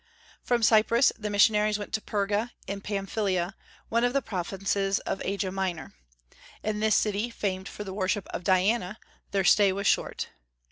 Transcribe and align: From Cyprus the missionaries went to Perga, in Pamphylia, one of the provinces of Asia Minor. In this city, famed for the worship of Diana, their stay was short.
From 0.41 0.63
Cyprus 0.63 1.11
the 1.15 1.29
missionaries 1.29 1.77
went 1.77 1.93
to 1.93 2.01
Perga, 2.01 2.49
in 2.65 2.81
Pamphylia, 2.81 3.53
one 3.89 4.03
of 4.03 4.13
the 4.13 4.21
provinces 4.23 4.97
of 5.01 5.21
Asia 5.23 5.51
Minor. 5.51 5.93
In 6.63 6.79
this 6.79 6.95
city, 6.95 7.29
famed 7.29 7.69
for 7.69 7.83
the 7.83 7.93
worship 7.93 8.25
of 8.31 8.43
Diana, 8.43 8.97
their 9.29 9.43
stay 9.43 9.71
was 9.71 9.85
short. 9.85 10.29